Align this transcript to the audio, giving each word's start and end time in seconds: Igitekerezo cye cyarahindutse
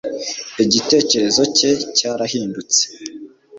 Igitekerezo 0.63 1.41
cye 1.57 1.71
cyarahindutse 1.97 2.83